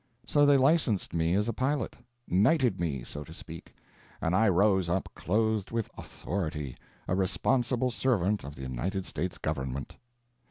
[0.25, 5.69] So they licensed me as a pilot—knighted me, so to speak—and I rose up clothed
[5.69, 6.75] with authority,
[7.07, 9.97] a responsible servant of the United States Government.